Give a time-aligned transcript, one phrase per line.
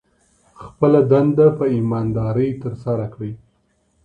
[0.63, 3.31] خپله دنده په ایماندارۍ ترسره کړئ.